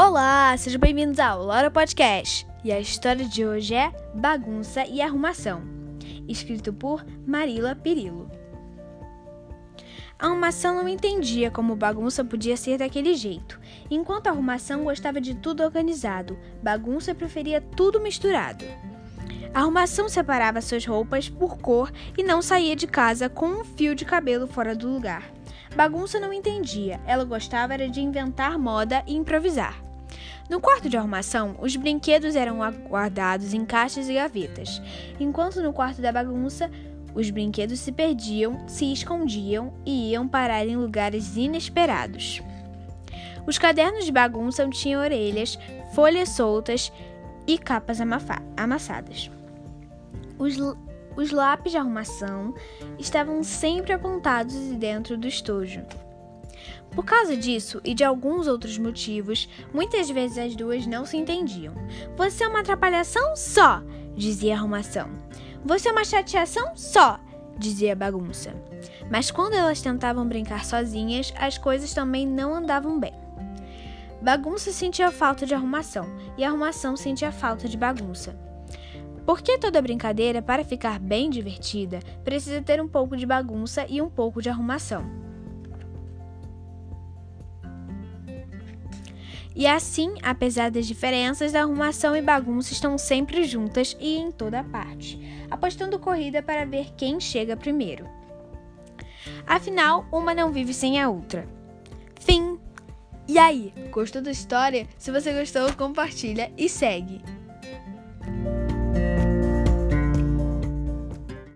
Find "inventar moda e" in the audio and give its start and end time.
28.00-29.16